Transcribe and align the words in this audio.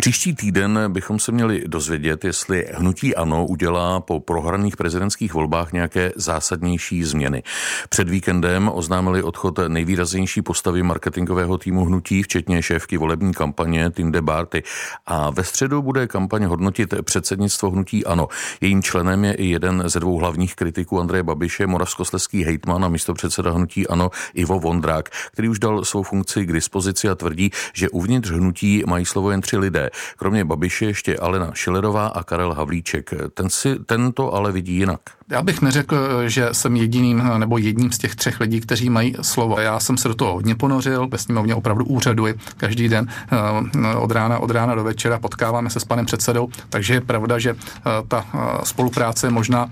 Příští 0.00 0.34
týden 0.34 0.78
bychom 0.88 1.18
se 1.18 1.32
měli 1.32 1.62
dozvědět, 1.66 2.24
jestli 2.24 2.66
hnutí 2.74 3.16
ANO 3.16 3.46
udělá 3.46 4.00
po 4.00 4.20
prohraných 4.20 4.76
prezidentských 4.76 5.34
volbách 5.34 5.72
nějaké 5.72 6.12
zásadnější 6.16 7.04
změny. 7.04 7.42
Před 7.88 8.08
víkendem 8.08 8.70
oznámili 8.74 9.22
odchod 9.22 9.58
nejvýraznější 9.68 10.42
postavy 10.42 10.82
marketingového 10.82 11.58
týmu 11.58 11.84
hnutí, 11.84 12.22
včetně 12.22 12.62
šéfky 12.62 12.96
volební 12.96 13.34
kampaně 13.34 13.90
Tinde 13.90 14.22
Barty. 14.22 14.62
A 15.06 15.30
ve 15.30 15.44
středu 15.44 15.82
bude 15.82 16.06
kampaň 16.06 16.44
hodnotit 16.44 16.94
předsednictvo 17.02 17.70
hnutí 17.70 18.04
ANO. 18.04 18.28
Jejím 18.60 18.82
členem 18.82 19.24
je 19.24 19.34
i 19.34 19.46
jeden 19.46 19.82
ze 19.86 20.00
dvou 20.00 20.18
hlavních 20.18 20.54
kritiků 20.54 21.00
Andreje 21.00 21.22
Babiše, 21.22 21.66
moravskosleský 21.66 22.44
hejtman 22.44 22.84
a 22.84 22.88
místopředseda 22.88 23.50
hnutí 23.50 23.88
ANO 23.88 24.10
Ivo 24.34 24.58
Vondrák, 24.60 25.08
který 25.32 25.48
už 25.48 25.58
dal 25.58 25.84
svou 25.84 26.02
funkci 26.02 26.46
k 26.46 26.52
dispozici 26.52 27.08
a 27.08 27.14
tvrdí, 27.14 27.50
že 27.74 27.88
uvnitř 27.88 28.30
hnutí 28.30 28.82
mají 28.86 29.04
slovo 29.04 29.30
jen 29.30 29.40
tři 29.40 29.58
lidé. 29.58 29.87
Kromě 30.16 30.44
Babiše 30.44 30.84
ještě 30.84 31.16
Alena 31.16 31.50
Šilerová 31.54 32.06
a 32.06 32.22
Karel 32.22 32.54
Havlíček. 32.54 33.10
Ten 33.34 33.50
si 33.50 33.76
tento 33.86 34.34
ale 34.34 34.52
vidí 34.52 34.74
jinak. 34.74 35.00
Já 35.30 35.42
bych 35.42 35.62
neřekl, 35.62 36.28
že 36.28 36.48
jsem 36.52 36.76
jediným 36.76 37.22
nebo 37.38 37.58
jedním 37.58 37.92
z 37.92 37.98
těch 37.98 38.14
třech 38.14 38.40
lidí, 38.40 38.60
kteří 38.60 38.90
mají 38.90 39.14
slovo. 39.22 39.60
Já 39.60 39.80
jsem 39.80 39.96
se 39.96 40.08
do 40.08 40.14
toho 40.14 40.32
hodně 40.32 40.54
ponořil, 40.54 41.08
ve 41.08 41.18
sněmovně 41.18 41.54
opravdu 41.54 41.84
úřaduji 41.84 42.34
každý 42.56 42.88
den 42.88 43.06
eh, 43.32 43.96
od 43.96 44.10
rána, 44.10 44.38
od 44.38 44.50
rána 44.50 44.74
do 44.74 44.84
večera, 44.84 45.18
potkáváme 45.18 45.70
se 45.70 45.80
s 45.80 45.84
panem 45.84 46.06
předsedou, 46.06 46.48
takže 46.68 46.94
je 46.94 47.00
pravda, 47.00 47.38
že 47.38 47.50
eh, 47.50 47.82
ta 48.08 48.26
eh, 48.34 48.38
spolupráce 48.64 49.26
je 49.26 49.30
možná 49.30 49.70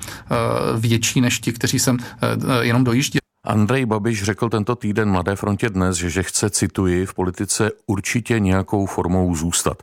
větší 0.77 1.21
než 1.21 1.41
ti, 1.41 1.53
kteří 1.53 1.79
jsem 1.79 1.99
jenom 2.63 2.85
dojížděl. 2.85 3.26
Andrej 3.47 3.87
Babiš 3.87 4.23
řekl 4.23 4.49
tento 4.49 4.77
týden 4.77 5.11
Mladé 5.11 5.37
frontě 5.37 5.69
dnes, 5.69 5.97
že, 5.97 6.11
že 6.11 6.23
chce, 6.23 6.51
cituji, 6.51 7.07
v 7.07 7.15
politice 7.15 7.71
určitě 7.87 8.41
nějakou 8.41 8.87
formou 8.87 9.35
zůstat. 9.35 9.83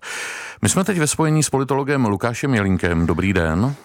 My 0.61 0.69
jsme 0.69 0.83
teď 0.83 0.99
ve 0.99 1.07
spojení 1.07 1.43
s 1.43 1.49
politologem 1.49 2.05
Lukášem 2.05 2.53
Jelinkem. 2.53 3.05
Dobrý 3.05 3.33
den. 3.33 3.75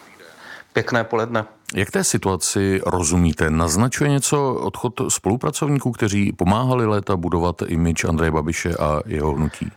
Pěkné 0.72 1.04
poledne. 1.04 1.44
Jak 1.74 1.90
té 1.90 2.04
situaci 2.04 2.80
rozumíte? 2.86 3.50
Naznačuje 3.50 4.10
něco 4.10 4.54
odchod 4.54 5.00
spolupracovníků, 5.08 5.92
kteří 5.92 6.32
pomáhali 6.32 6.86
léta 6.86 7.16
budovat 7.16 7.62
imič 7.66 8.04
Andreje 8.04 8.30
Babiše 8.30 8.74
a 8.74 9.00
jeho 9.06 9.34
hnutí? 9.34 9.72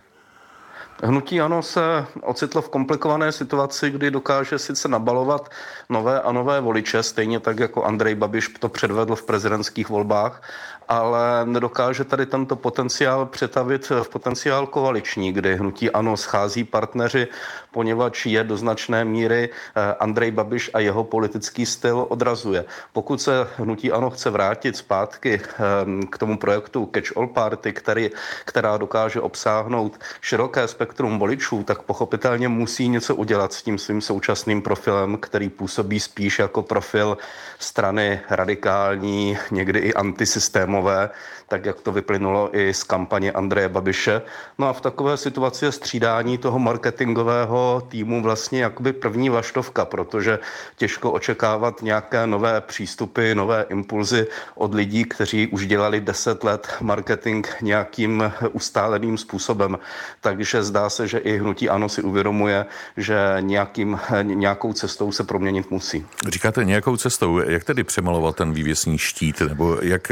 Hnutí 1.03 1.41
ano 1.41 1.61
se 1.61 2.05
ocitlo 2.21 2.61
v 2.61 2.69
komplikované 2.69 3.31
situaci, 3.31 3.89
kdy 3.89 4.11
dokáže 4.11 4.59
sice 4.59 4.87
nabalovat 4.87 5.49
nové 5.89 6.21
a 6.21 6.31
nové 6.31 6.61
voliče, 6.61 7.03
stejně 7.03 7.39
tak 7.39 7.59
jako 7.59 7.83
Andrej 7.83 8.15
Babiš 8.15 8.49
to 8.59 8.69
předvedl 8.69 9.15
v 9.15 9.23
prezidentských 9.23 9.89
volbách, 9.89 10.41
ale 10.87 11.45
nedokáže 11.45 12.03
tady 12.03 12.25
tento 12.25 12.55
potenciál 12.55 13.25
přetavit 13.25 13.89
v 13.89 14.09
potenciál 14.09 14.67
koaliční, 14.67 15.33
kdy 15.33 15.55
hnutí 15.55 15.91
ano 15.91 16.17
schází 16.17 16.63
partneři, 16.63 17.27
poněvadž 17.71 18.25
je 18.25 18.43
do 18.43 18.57
značné 18.57 19.05
míry 19.05 19.49
eh, 19.49 19.95
Andrej 19.99 20.31
Babiš 20.31 20.69
a 20.73 20.79
jeho 20.79 21.03
politický 21.03 21.65
styl 21.65 22.05
odrazuje. 22.09 22.65
Pokud 22.93 23.21
se 23.21 23.47
hnutí 23.57 23.91
ano 23.91 24.09
chce 24.09 24.29
vrátit 24.29 24.77
zpátky 24.77 25.41
eh, 25.43 26.05
k 26.05 26.17
tomu 26.17 26.37
projektu 26.37 26.89
Catch 26.93 27.17
All 27.17 27.27
Party, 27.27 27.73
který, 27.73 28.09
která 28.45 28.77
dokáže 28.77 29.21
obsáhnout 29.21 29.99
široké 30.21 30.67
spektrum 30.67 30.90
voličů, 30.99 31.63
tak 31.63 31.81
pochopitelně 31.81 32.47
musí 32.47 32.89
něco 32.89 33.15
udělat 33.15 33.53
s 33.53 33.63
tím 33.63 33.77
svým 33.77 34.01
současným 34.01 34.61
profilem, 34.61 35.17
který 35.17 35.49
působí 35.49 35.99
spíš 35.99 36.39
jako 36.39 36.61
profil 36.61 37.17
strany 37.59 38.19
radikální, 38.29 39.37
někdy 39.51 39.79
i 39.79 39.93
antisystémové 39.93 40.71
systémové, 40.71 41.09
tak 41.47 41.65
jak 41.65 41.81
to 41.81 41.91
vyplynulo 41.91 42.57
i 42.57 42.73
z 42.73 42.83
kampaně 42.83 43.31
Andreje 43.31 43.69
Babiše. 43.69 44.21
No 44.57 44.67
a 44.67 44.73
v 44.73 44.81
takové 44.81 45.17
situaci 45.17 45.65
je 45.65 45.71
střídání 45.71 46.37
toho 46.37 46.59
marketingového 46.59 47.83
týmu 47.87 48.21
vlastně 48.21 48.63
jakoby 48.63 48.93
první 48.93 49.29
vaštovka, 49.29 49.85
protože 49.85 50.39
těžko 50.75 51.11
očekávat 51.11 51.81
nějaké 51.81 52.27
nové 52.27 52.61
přístupy, 52.61 53.33
nové 53.35 53.65
impulzy 53.69 54.27
od 54.55 54.73
lidí, 54.73 55.03
kteří 55.03 55.47
už 55.47 55.67
dělali 55.67 56.01
deset 56.01 56.43
let 56.43 56.67
marketing 56.81 57.47
nějakým 57.61 58.33
ustáleným 58.51 59.17
způsobem. 59.17 59.79
Takže 60.21 60.63
zdá 60.63 60.80
se, 60.89 61.07
že 61.07 61.17
i 61.17 61.37
hnutí 61.37 61.69
ANO 61.69 61.89
si 61.89 62.01
uvědomuje, 62.01 62.65
že 62.97 63.37
nějakým, 63.39 63.99
nějakou 64.23 64.73
cestou 64.73 65.11
se 65.11 65.23
proměnit 65.23 65.71
musí. 65.71 66.05
Říkáte 66.27 66.65
nějakou 66.65 66.97
cestou. 66.97 67.37
Jak 67.37 67.63
tedy 67.63 67.83
přemalovat 67.83 68.35
ten 68.35 68.53
vývěsní 68.53 68.97
štít? 68.97 69.41
Nebo 69.41 69.77
jak 69.81 70.11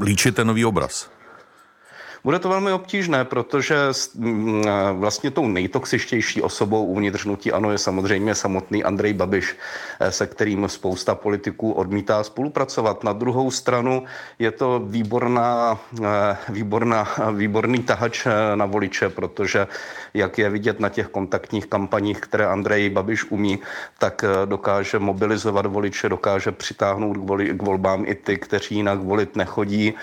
líčit 0.00 0.36
ten 0.36 0.46
nový 0.46 0.64
obraz? 0.64 1.17
Bude 2.28 2.38
to 2.38 2.48
velmi 2.48 2.72
obtížné, 2.72 3.24
protože 3.24 3.76
vlastně 4.92 5.30
tou 5.30 5.48
nejtoxičtější 5.48 6.42
osobou 6.42 6.84
uvnitř 6.84 7.24
hnutí 7.24 7.52
ano 7.52 7.72
je 7.72 7.78
samozřejmě 7.78 8.34
samotný 8.34 8.84
Andrej 8.84 9.12
Babiš, 9.12 9.56
eh, 10.00 10.12
se 10.12 10.26
kterým 10.26 10.68
spousta 10.68 11.14
politiků 11.14 11.72
odmítá 11.72 12.24
spolupracovat. 12.24 13.04
Na 13.04 13.12
druhou 13.12 13.50
stranu 13.50 14.04
je 14.38 14.50
to 14.50 14.80
výborná, 14.84 15.78
eh, 16.04 16.36
výborná, 16.48 17.08
výborný 17.32 17.82
tahač 17.82 18.26
eh, 18.26 18.56
na 18.56 18.66
voliče, 18.66 19.08
protože 19.08 19.66
jak 20.14 20.38
je 20.38 20.50
vidět 20.50 20.80
na 20.80 20.88
těch 20.88 21.08
kontaktních 21.08 21.66
kampaních, 21.66 22.20
které 22.20 22.46
Andrej 22.46 22.90
Babiš 22.90 23.24
umí, 23.30 23.58
tak 23.98 24.24
dokáže 24.44 24.98
mobilizovat 24.98 25.66
voliče, 25.66 26.08
dokáže 26.08 26.52
přitáhnout 26.52 27.16
k, 27.16 27.56
k 27.56 27.62
volbám 27.62 28.04
i 28.06 28.14
ty, 28.14 28.36
kteří 28.36 28.74
jinak 28.74 28.98
volit 28.98 29.36
nechodí, 29.36 29.94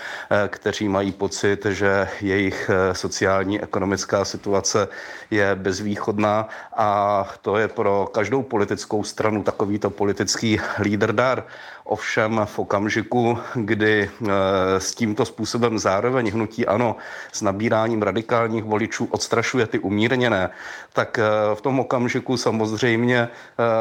kteří 0.48 0.88
mají 0.88 1.12
pocit, 1.12 1.66
že 1.66 2.08
jejich 2.22 2.70
eh, 2.70 2.94
sociální 2.94 3.62
ekonomická 3.62 4.24
situace 4.24 4.88
je 5.30 5.54
bezvýchodná 5.54 6.48
a 6.76 6.88
to 7.42 7.56
je 7.56 7.68
pro 7.68 8.08
každou 8.12 8.42
politickou 8.42 9.04
stranu 9.04 9.42
takovýto 9.42 9.90
politický 9.90 10.60
lídr 10.80 11.12
dar. 11.12 11.44
Ovšem 11.88 12.40
v 12.44 12.58
okamžiku, 12.58 13.38
kdy 13.54 14.10
eh, 14.10 14.30
s 14.78 14.94
tímto 14.94 15.24
způsobem 15.24 15.78
zároveň 15.78 16.30
hnutí 16.30 16.66
ano 16.66 16.96
s 17.32 17.42
nabíráním 17.42 18.02
radikálních 18.02 18.64
voličů 18.64 19.08
odstrašuje 19.10 19.66
ty 19.66 19.78
umírněné, 19.78 20.50
tak 20.92 21.18
eh, 21.18 21.22
v 21.54 21.60
tom 21.60 21.80
okamžiku 21.80 22.36
samozřejmě 22.36 23.28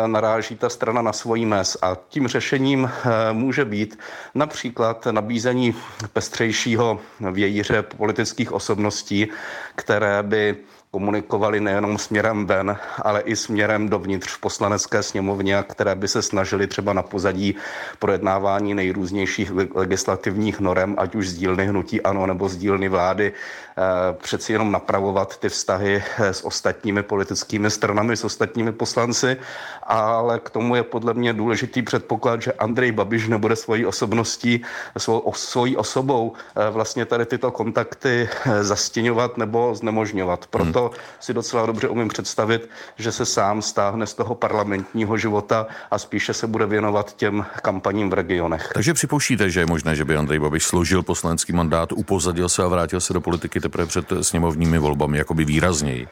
naráží 0.06 0.56
ta 0.56 0.70
strana 0.70 1.02
na 1.02 1.14
svojí 1.14 1.46
mes. 1.46 1.78
A 1.82 1.98
tím 2.10 2.28
řešením 2.28 2.92
může 3.32 3.66
být 3.66 4.00
například 4.36 5.06
nabízení 5.12 5.76
pestřejšího 6.14 7.00
vějíře 7.32 7.82
politických 7.82 8.52
osobností, 8.52 9.28
které 9.76 10.24
by 10.24 10.58
komunikovali 10.96 11.60
nejenom 11.60 11.98
směrem 11.98 12.46
ven, 12.48 12.78
ale 13.04 13.22
i 13.22 13.36
směrem 13.36 13.90
dovnitř 13.90 14.32
v 14.32 14.40
poslanecké 14.40 15.04
sněmovně, 15.04 15.64
které 15.68 15.96
by 15.96 16.08
se 16.08 16.22
snažili 16.22 16.68
třeba 16.68 16.94
na 16.94 17.04
pozadí 17.04 17.56
projednávání 18.00 18.74
nejrůznějších 18.74 19.52
legislativních 19.76 20.60
norem, 20.60 20.96
ať 20.98 21.16
už 21.16 21.30
z 21.30 21.34
dílny 21.34 21.68
hnutí 21.68 22.02
ANO 22.02 22.26
nebo 22.26 22.50
z 22.50 22.56
dílny 22.56 22.90
vlády, 22.90 23.34
eh, 23.36 23.82
přeci 24.24 24.54
jenom 24.54 24.72
napravovat 24.72 25.38
ty 25.38 25.50
vztahy 25.50 26.00
eh, 26.00 26.34
s 26.34 26.46
ostatními 26.46 27.04
politickými 27.04 27.68
stranami, 27.72 28.18
s 28.18 28.24
ostatními 28.24 28.72
poslanci, 28.72 29.38
ale 29.84 30.40
k 30.40 30.50
tomu 30.50 30.76
je 30.76 30.84
podle 30.84 31.14
mě 31.14 31.34
důležitý 31.34 31.82
předpoklad, 31.82 32.42
že 32.42 32.54
Andrej 32.54 32.92
Babiš 32.92 33.28
nebude 33.28 33.56
svojí 33.56 33.86
osobností, 33.86 34.64
svou, 34.98 35.34
svojí 35.36 35.78
osobou 35.78 36.34
eh, 36.34 36.72
vlastně 36.72 37.06
tady 37.06 37.26
tyto 37.26 37.52
kontakty 37.52 38.30
zastěňovat 38.62 39.38
nebo 39.38 39.76
znemožňovat. 39.76 40.48
Proto 40.48 40.85
si 41.20 41.34
docela 41.34 41.66
dobře 41.66 41.88
umím 41.88 42.08
představit, 42.08 42.70
že 42.98 43.12
se 43.12 43.26
sám 43.26 43.62
stáhne 43.62 44.08
z 44.08 44.14
toho 44.14 44.36
parlamentního 44.36 45.18
života 45.18 45.68
a 45.92 45.98
spíše 45.98 46.34
se 46.34 46.48
bude 46.48 46.66
věnovat 46.66 47.16
těm 47.16 47.46
kampaním 47.62 48.10
v 48.10 48.14
regionech. 48.14 48.72
Takže 48.74 48.94
připouštíte, 48.94 49.50
že 49.50 49.60
je 49.60 49.66
možné, 49.66 49.96
že 49.96 50.06
by 50.06 50.18
Andrej 50.18 50.40
Babiš 50.40 50.64
složil 50.64 51.04
poslanecký 51.04 51.54
mandát, 51.54 51.92
upozadil 51.92 52.50
se 52.50 52.64
a 52.64 52.68
vrátil 52.68 53.02
se 53.02 53.14
do 53.14 53.22
politiky 53.22 53.60
teprve 53.60 53.86
před 53.86 54.14
sněmovními 54.22 54.78
volbami, 54.78 55.18
jakoby 55.18 55.46
výrazněji? 55.46 56.08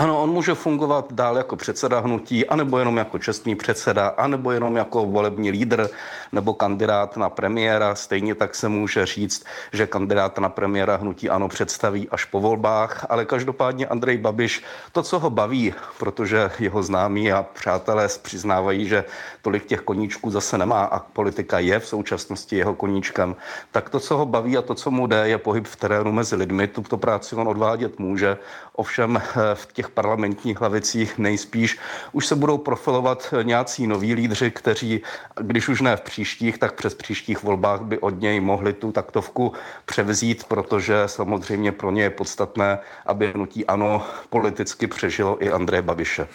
Ano, 0.00 0.22
on 0.22 0.30
může 0.30 0.54
fungovat 0.54 1.12
dál 1.12 1.36
jako 1.36 1.56
předseda 1.56 2.00
hnutí, 2.00 2.46
anebo 2.46 2.78
jenom 2.78 2.96
jako 2.96 3.18
čestný 3.18 3.54
předseda, 3.54 4.08
anebo 4.08 4.52
jenom 4.52 4.76
jako 4.76 5.06
volební 5.06 5.50
lídr 5.50 5.88
nebo 6.32 6.54
kandidát 6.54 7.16
na 7.16 7.30
premiéra. 7.30 7.94
Stejně 7.94 8.34
tak 8.34 8.54
se 8.54 8.68
může 8.68 9.06
říct, 9.06 9.44
že 9.72 9.86
kandidát 9.86 10.38
na 10.38 10.48
premiéra 10.48 10.96
hnutí 10.96 11.30
ano 11.30 11.48
představí 11.48 12.08
až 12.08 12.24
po 12.24 12.40
volbách, 12.40 13.06
ale 13.08 13.24
každopádně 13.24 13.86
Andrej 13.86 14.18
Babiš 14.18 14.62
to, 14.92 15.02
co 15.02 15.18
ho 15.18 15.30
baví, 15.30 15.74
protože 15.98 16.50
jeho 16.58 16.82
známí 16.82 17.32
a 17.32 17.42
přátelé 17.42 18.08
přiznávají, 18.22 18.88
že 18.88 19.04
tolik 19.42 19.66
těch 19.66 19.80
koníčků 19.80 20.30
zase 20.30 20.58
nemá 20.58 20.84
a 20.84 20.98
politika 20.98 21.58
je 21.58 21.78
v 21.78 21.86
současnosti 21.86 22.56
jeho 22.56 22.74
koníčkem, 22.74 23.36
tak 23.72 23.90
to, 23.90 24.00
co 24.00 24.16
ho 24.16 24.26
baví 24.26 24.56
a 24.56 24.62
to, 24.62 24.74
co 24.74 24.90
mu 24.90 25.06
jde, 25.06 25.28
je 25.28 25.38
pohyb 25.38 25.66
v 25.66 25.76
terénu 25.76 26.12
mezi 26.12 26.36
lidmi. 26.36 26.66
Tuto 26.66 26.96
práci 26.96 27.36
on 27.36 27.48
odvádět 27.48 27.98
může, 27.98 28.38
ovšem 28.72 29.22
v 29.54 29.72
těch 29.72 29.87
těch 29.88 29.94
parlamentních 29.94 30.60
lavicích 30.60 31.18
nejspíš 31.18 31.78
už 32.12 32.26
se 32.26 32.36
budou 32.36 32.58
profilovat 32.58 33.34
nějací 33.42 33.86
noví 33.86 34.14
lídři, 34.14 34.50
kteří, 34.50 35.00
když 35.40 35.68
už 35.68 35.80
ne 35.80 35.96
v 35.96 36.00
příštích, 36.00 36.58
tak 36.58 36.74
přes 36.74 36.94
příštích 36.94 37.42
volbách 37.42 37.82
by 37.82 37.98
od 37.98 38.20
něj 38.20 38.40
mohli 38.40 38.72
tu 38.72 38.92
taktovku 38.92 39.52
převzít, 39.86 40.44
protože 40.44 41.02
samozřejmě 41.06 41.72
pro 41.72 41.90
ně 41.90 42.02
je 42.02 42.10
podstatné, 42.10 42.78
aby 43.06 43.32
hnutí 43.32 43.66
ano 43.66 44.02
politicky 44.30 44.86
přežilo 44.86 45.44
i 45.44 45.50
Andreje 45.50 45.82
Babiše. 45.82 46.28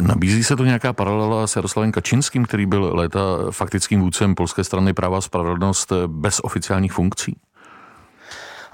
Nabízí 0.00 0.44
se 0.44 0.56
to 0.56 0.64
nějaká 0.64 0.92
paralela 0.92 1.46
s 1.46 1.56
Jaroslavem 1.56 1.92
Kačinským, 1.92 2.44
který 2.44 2.66
byl 2.66 2.90
léta 2.94 3.20
faktickým 3.50 4.00
vůdcem 4.00 4.34
polské 4.34 4.64
strany 4.64 4.94
práva 4.94 5.18
a 5.18 5.20
spravedlnost 5.20 5.92
bez 6.06 6.40
oficiálních 6.42 6.92
funkcí? 6.92 7.36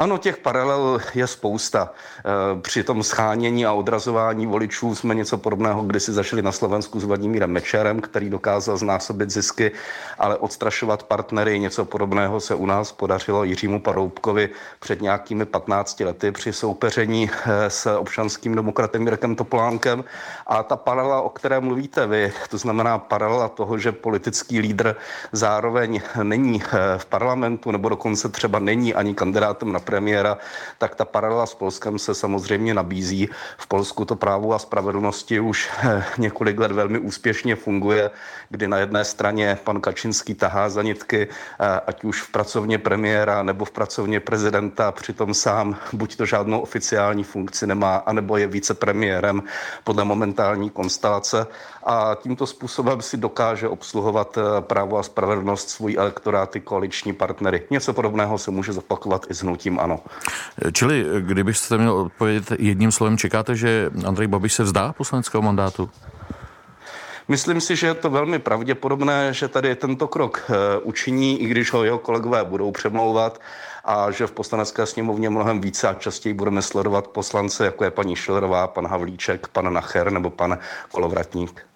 Ano, 0.02 0.18
těch 0.18 0.36
paralel 0.36 1.00
je 1.14 1.26
spousta. 1.26 1.90
Eh, 2.18 2.60
při 2.60 2.84
tom 2.84 3.02
schánění 3.02 3.66
a 3.66 3.72
odrazování 3.72 4.46
voličů 4.46 4.94
jsme 4.94 5.14
něco 5.14 5.38
podobného 5.38 5.82
kdysi 5.82 6.12
zašli 6.12 6.42
na 6.42 6.52
Slovensku 6.52 7.00
s 7.00 7.04
Vladimírem 7.04 7.50
Mečerem, 7.50 8.00
který 8.00 8.30
dokázal 8.30 8.76
znásobit 8.76 9.30
zisky, 9.30 9.72
ale 10.18 10.36
odstrašovat 10.36 11.02
partnery. 11.02 11.58
Něco 11.58 11.84
podobného 11.84 12.40
se 12.40 12.54
u 12.54 12.66
nás 12.66 12.92
podařilo 12.92 13.44
Jiřímu 13.44 13.80
Paroubkovi 13.80 14.48
před 14.80 15.02
nějakými 15.02 15.44
15 15.44 16.00
lety 16.00 16.32
při 16.32 16.52
soupeření 16.52 17.30
eh, 17.30 17.70
s 17.70 17.98
občanským 17.98 18.54
demokratem 18.54 19.02
Mirkem 19.04 19.34
Topolánkem. 19.34 20.04
A 20.46 20.62
ta 20.62 20.76
paralela, 20.76 21.20
o 21.20 21.28
které 21.28 21.60
mluvíte 21.60 22.06
vy, 22.06 22.32
to 22.50 22.58
znamená 22.58 22.98
paralela 22.98 23.48
toho, 23.48 23.78
že 23.78 23.92
politický 23.92 24.58
lídr 24.58 24.96
zároveň 25.32 26.00
není 26.22 26.62
eh, 26.62 26.98
v 26.98 27.06
parlamentu 27.06 27.70
nebo 27.70 27.88
dokonce 27.88 28.28
třeba 28.28 28.58
není 28.58 28.94
ani 28.94 29.14
kandidátem 29.14 29.72
na 29.72 29.80
premiéra, 29.92 30.38
tak 30.78 30.94
ta 30.94 31.04
paralela 31.04 31.46
s 31.46 31.54
Polskem 31.54 31.98
se 31.98 32.14
samozřejmě 32.14 32.74
nabízí. 32.74 33.28
V 33.58 33.66
Polsku 33.66 34.04
to 34.04 34.16
právo 34.16 34.54
a 34.54 34.58
spravedlnosti 34.58 35.40
už 35.40 35.68
eh, 35.68 36.04
několik 36.18 36.58
let 36.58 36.72
velmi 36.72 36.98
úspěšně 36.98 37.56
funguje, 37.56 38.10
kdy 38.48 38.68
na 38.68 38.78
jedné 38.78 39.04
straně 39.04 39.58
pan 39.64 39.80
Kačinský 39.80 40.34
tahá 40.34 40.68
za 40.68 40.82
nitky, 40.82 41.28
eh, 41.28 41.80
ať 41.86 42.04
už 42.04 42.22
v 42.22 42.32
pracovně 42.32 42.78
premiéra 42.78 43.42
nebo 43.42 43.64
v 43.64 43.70
pracovně 43.70 44.20
prezidenta, 44.20 44.92
přitom 44.92 45.34
sám 45.34 45.76
buď 45.92 46.16
to 46.16 46.24
žádnou 46.26 46.60
oficiální 46.60 47.24
funkci 47.24 47.66
nemá, 47.66 47.96
anebo 48.08 48.36
je 48.36 48.46
vicepremiérem 48.46 49.42
podle 49.84 50.04
momentální 50.04 50.70
konstelace 50.70 51.46
a 51.84 52.16
tímto 52.22 52.46
způsobem 52.46 53.02
si 53.02 53.16
dokáže 53.16 53.68
obsluhovat 53.68 54.38
eh, 54.38 54.60
právo 54.60 54.98
a 54.98 55.02
spravedlnost 55.02 55.68
svůj 55.70 55.96
elektoráty, 55.98 56.60
koaliční 56.60 57.12
partnery. 57.12 57.66
Něco 57.70 57.92
podobného 57.92 58.38
se 58.38 58.50
může 58.50 58.72
zopakovat 58.72 59.26
i 59.30 59.34
s 59.34 59.42
hnutím 59.42 59.80
ano. 59.82 60.00
Čili, 60.72 61.06
kdybyste 61.20 61.78
měl 61.78 61.92
odpovědět 61.92 62.52
jedním 62.58 62.92
slovem, 62.92 63.18
čekáte, 63.18 63.56
že 63.56 63.90
Andrej 64.06 64.28
Babiš 64.28 64.52
se 64.52 64.62
vzdá 64.62 64.92
poslaneckého 64.92 65.42
mandátu? 65.42 65.90
Myslím 67.28 67.60
si, 67.60 67.76
že 67.76 67.86
je 67.86 67.94
to 67.94 68.10
velmi 68.10 68.38
pravděpodobné, 68.38 69.34
že 69.34 69.48
tady 69.48 69.76
tento 69.76 70.08
krok 70.08 70.44
eh, 70.50 70.78
učiní, 70.82 71.42
i 71.42 71.46
když 71.46 71.72
ho 71.72 71.84
jeho 71.84 71.98
kolegové 71.98 72.44
budou 72.44 72.70
přemlouvat 72.70 73.40
a 73.84 74.10
že 74.10 74.26
v 74.26 74.32
poslanecké 74.32 74.86
sněmovně 74.86 75.30
mnohem 75.30 75.60
více 75.60 75.88
a 75.88 75.94
častěji 75.94 76.34
budeme 76.34 76.62
sledovat 76.62 77.08
poslance, 77.08 77.64
jako 77.64 77.84
je 77.84 77.90
paní 77.90 78.16
Šilerová, 78.16 78.66
pan 78.66 78.86
Havlíček, 78.86 79.48
pan 79.48 79.72
Nacher 79.72 80.12
nebo 80.12 80.30
pan 80.30 80.58
Kolovratník. 80.90 81.66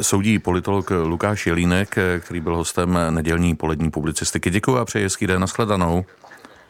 Soudí 0.00 0.38
politolog 0.38 0.90
Lukáš 0.90 1.46
Jelínek, 1.46 1.94
který 2.20 2.40
byl 2.40 2.56
hostem 2.56 2.98
nedělní 3.10 3.54
polední 3.54 3.90
publicistiky. 3.90 4.50
Děkuji 4.50 4.78
a 4.78 4.84
přeji 4.84 5.04
hezký 5.04 5.26
den. 5.26 5.40
Naschledanou. 5.40 6.04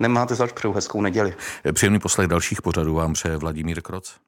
Nemáte 0.00 0.34
zač, 0.34 0.52
přeju 0.52 0.72
hezkou 0.72 1.00
neděli. 1.00 1.34
Příjemný 1.72 1.98
poslech 1.98 2.28
dalších 2.28 2.62
pořadů 2.62 2.94
vám 2.94 3.12
přeje 3.12 3.36
Vladimír 3.36 3.82
Kroc. 3.82 4.25